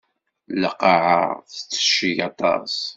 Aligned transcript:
Lqaɛa 0.61 1.17
tettecceg 1.49 2.17
aṭas. 2.29 2.75